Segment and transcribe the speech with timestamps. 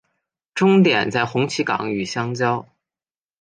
[0.55, 2.65] 终点在红旗岗与相交。